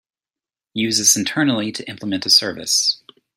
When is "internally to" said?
1.15-1.87